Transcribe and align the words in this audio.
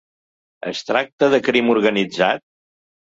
Es 0.71 0.79
tracta 0.87 1.29
de 1.35 1.41
crim 1.49 1.69
organitzat? 1.77 2.47